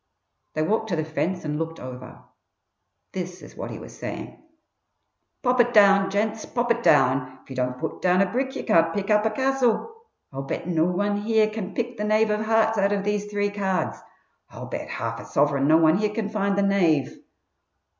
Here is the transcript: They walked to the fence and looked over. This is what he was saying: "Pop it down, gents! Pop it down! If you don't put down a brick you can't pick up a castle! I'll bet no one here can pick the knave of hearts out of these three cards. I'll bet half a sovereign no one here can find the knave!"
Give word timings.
They 0.55 0.63
walked 0.63 0.89
to 0.89 0.95
the 0.95 1.05
fence 1.05 1.45
and 1.45 1.59
looked 1.59 1.79
over. 1.79 2.23
This 3.11 3.43
is 3.43 3.55
what 3.55 3.69
he 3.69 3.77
was 3.77 3.95
saying: 3.95 4.41
"Pop 5.43 5.61
it 5.61 5.75
down, 5.75 6.09
gents! 6.09 6.43
Pop 6.43 6.71
it 6.71 6.81
down! 6.81 7.37
If 7.43 7.51
you 7.51 7.55
don't 7.55 7.77
put 7.77 8.01
down 8.01 8.19
a 8.19 8.25
brick 8.31 8.55
you 8.55 8.63
can't 8.63 8.95
pick 8.95 9.11
up 9.11 9.27
a 9.27 9.29
castle! 9.29 9.93
I'll 10.33 10.41
bet 10.41 10.67
no 10.67 10.85
one 10.85 11.17
here 11.17 11.51
can 11.51 11.75
pick 11.75 11.97
the 11.97 12.03
knave 12.03 12.31
of 12.31 12.41
hearts 12.41 12.79
out 12.79 12.91
of 12.93 13.03
these 13.03 13.25
three 13.27 13.51
cards. 13.51 13.99
I'll 14.49 14.65
bet 14.65 14.89
half 14.89 15.19
a 15.19 15.25
sovereign 15.25 15.67
no 15.67 15.77
one 15.77 15.99
here 15.99 16.09
can 16.09 16.29
find 16.29 16.57
the 16.57 16.63
knave!" 16.63 17.19